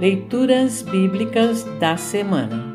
[0.00, 2.72] Leituras Bíblicas da Semana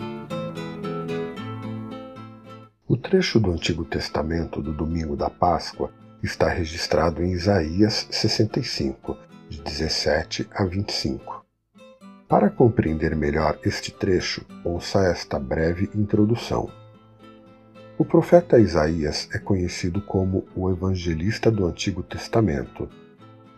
[2.85, 5.89] O trecho do Antigo Testamento do domingo da Páscoa
[6.21, 9.17] está registrado em Isaías 65,
[9.49, 11.45] de 17 a 25.
[12.27, 16.69] Para compreender melhor este trecho, ouça esta breve introdução.
[17.97, 22.89] O profeta Isaías é conhecido como o evangelista do Antigo Testamento.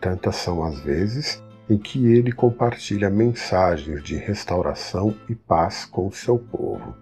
[0.00, 6.12] Tantas são as vezes em que ele compartilha mensagens de restauração e paz com o
[6.12, 6.96] seu povo.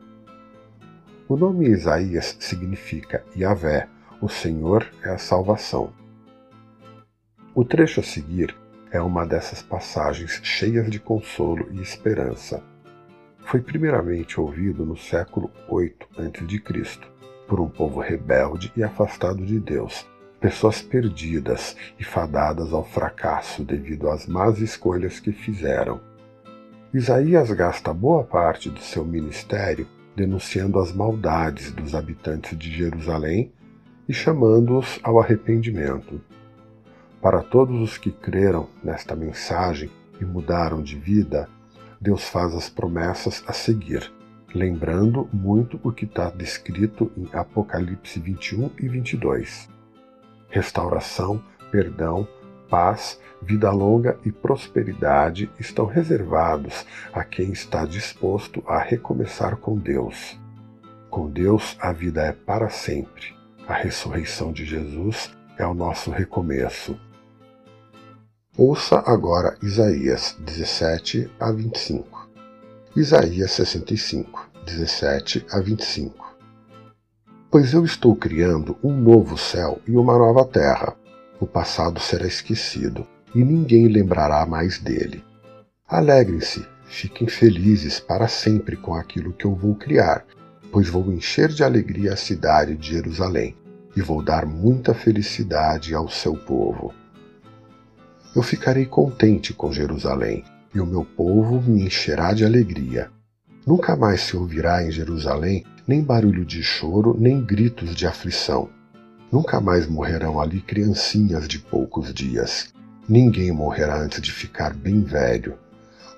[1.28, 3.88] O nome Isaías significa Yahvé,
[4.20, 5.92] o Senhor é a salvação.
[7.54, 8.56] O trecho a seguir
[8.90, 12.62] é uma dessas passagens cheias de consolo e esperança.
[13.40, 17.00] Foi primeiramente ouvido no século 8 a.C.
[17.46, 20.06] por um povo rebelde e afastado de Deus,
[20.44, 26.02] pessoas perdidas e fadadas ao fracasso devido às más escolhas que fizeram.
[26.92, 33.54] Isaías gasta boa parte do seu ministério denunciando as maldades dos habitantes de Jerusalém
[34.06, 36.20] e chamando-os ao arrependimento.
[37.22, 41.48] Para todos os que creram nesta mensagem e mudaram de vida,
[41.98, 44.12] Deus faz as promessas a seguir,
[44.54, 49.72] lembrando muito o que está descrito em Apocalipse 21 e 22
[50.48, 52.26] restauração, perdão,
[52.68, 60.38] paz, vida longa e prosperidade estão reservados a quem está disposto a recomeçar com Deus.
[61.10, 63.34] Com Deus, a vida é para sempre.
[63.68, 66.98] A ressurreição de Jesus é o nosso recomeço.
[68.56, 72.28] Ouça agora Isaías 17 a 25.
[72.96, 76.33] Isaías 65, 17 a 25
[77.54, 80.96] pois eu estou criando um novo céu e uma nova terra.
[81.38, 85.22] O passado será esquecido e ninguém lembrará mais dele.
[85.86, 90.24] Alegrem-se, fiquem felizes para sempre com aquilo que eu vou criar,
[90.72, 93.56] pois vou encher de alegria a cidade de Jerusalém
[93.96, 96.92] e vou dar muita felicidade ao seu povo.
[98.34, 100.42] Eu ficarei contente com Jerusalém
[100.74, 103.12] e o meu povo me encherá de alegria.
[103.66, 108.68] Nunca mais se ouvirá em Jerusalém nem barulho de choro, nem gritos de aflição.
[109.32, 112.72] Nunca mais morrerão ali criancinhas de poucos dias.
[113.08, 115.58] Ninguém morrerá antes de ficar bem velho.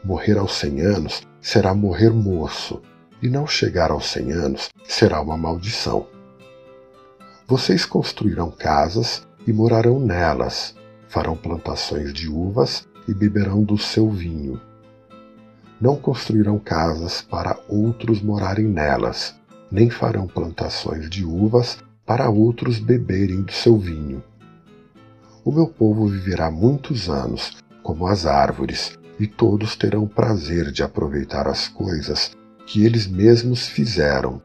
[0.05, 2.83] Morrer aos cem anos será morrer moço,
[3.23, 6.07] e não chegar aos cem anos será uma maldição.
[7.47, 10.75] Vocês construirão casas e morarão nelas,
[11.09, 14.61] farão plantações de uvas e beberão do seu vinho.
[15.81, 19.35] Não construirão casas para outros morarem nelas,
[19.71, 24.23] nem farão plantações de uvas para outros beberem do seu vinho.
[25.45, 31.47] O meu povo viverá muitos anos, como as árvores, e todos terão prazer de aproveitar
[31.47, 32.33] as coisas
[32.67, 34.43] que eles mesmos fizeram.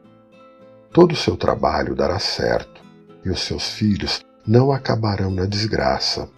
[0.92, 2.82] Todo o seu trabalho dará certo,
[3.24, 6.28] e os seus filhos não acabarão na desgraça,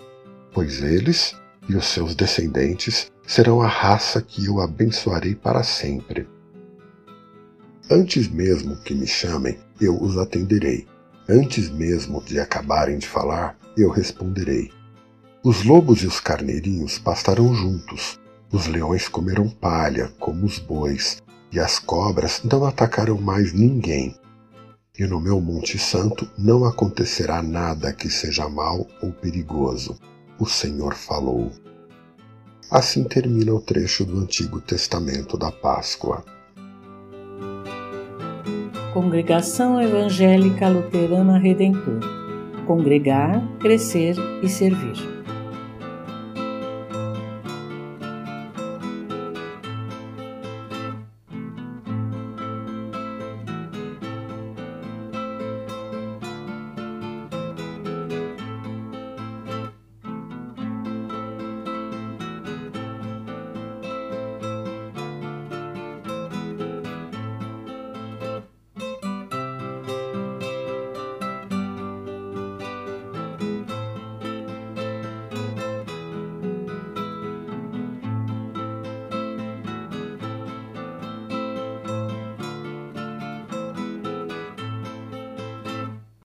[0.53, 1.37] pois eles
[1.69, 6.28] e os seus descendentes serão a raça que eu abençoarei para sempre.
[7.91, 10.86] Antes mesmo que me chamem, eu os atenderei.
[11.28, 14.70] Antes mesmo de acabarem de falar, eu responderei.
[15.42, 18.19] Os lobos e os carneirinhos pastarão juntos,
[18.50, 24.16] os leões comerão palha, como os bois, e as cobras não atacarão mais ninguém.
[24.98, 29.98] E no meu Monte Santo não acontecerá nada que seja mal ou perigoso.
[30.38, 31.50] O Senhor falou.
[32.70, 36.24] Assim termina o trecho do Antigo Testamento da Páscoa.
[38.92, 42.24] Congregação Evangélica Luterana Redentor
[42.66, 45.23] Congregar, Crescer e Servir.